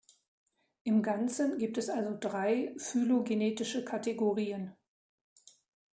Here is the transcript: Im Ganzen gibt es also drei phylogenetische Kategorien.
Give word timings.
Im 0.83 1.03
Ganzen 1.03 1.59
gibt 1.59 1.77
es 1.77 1.87
also 1.87 2.17
drei 2.19 2.73
phylogenetische 2.79 3.85
Kategorien. 3.85 4.75